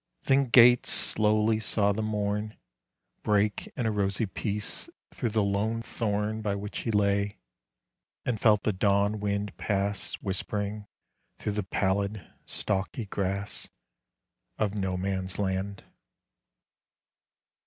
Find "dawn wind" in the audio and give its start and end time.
8.73-9.55